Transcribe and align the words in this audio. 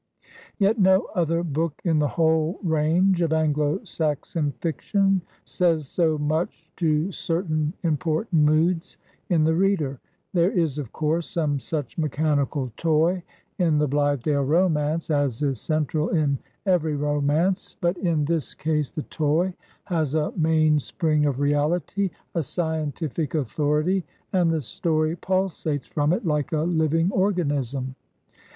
Yet 0.57 0.79
no 0.79 1.09
other 1.13 1.43
book 1.43 1.79
in 1.85 1.99
the 1.99 2.07
whole 2.07 2.59
range 2.63 3.21
of 3.21 3.31
Anglo 3.31 3.83
Saxon 3.83 4.51
fiction 4.53 5.21
says 5.45 5.87
so 5.87 6.17
much 6.17 6.71
to 6.77 7.11
certain 7.11 7.73
important 7.83 8.41
moods 8.41 8.97
in 9.29 9.43
the 9.43 9.53
reader. 9.53 9.99
There 10.33 10.49
is, 10.49 10.79
of 10.79 10.91
course, 10.91 11.29
some 11.29 11.59
such 11.59 11.99
mechanical 11.99 12.71
toy 12.77 13.21
in 13.59 13.77
''The 13.77 13.87
Blithe 13.87 14.23
dale 14.23 14.41
Romance'' 14.41 15.11
as 15.11 15.43
is 15.43 15.61
central 15.61 16.09
in 16.09 16.39
every 16.65 16.95
romance, 16.95 17.77
but 17.79 17.95
in 17.99 18.25
this 18.25 18.55
case 18.55 18.89
the 18.89 19.03
toy 19.03 19.53
has 19.83 20.15
a 20.15 20.33
mainspring 20.35 21.27
of 21.27 21.35
reaUty, 21.37 22.09
a 22.33 22.41
scientific 22.41 23.35
authority, 23.35 24.03
and 24.33 24.49
the 24.49 24.61
story 24.61 25.15
pulsates 25.15 25.85
from 25.87 26.11
it 26.11 26.23
Uke 26.25 26.53
a 26.53 26.65
Uving 26.65 27.11
organism. 27.11 27.93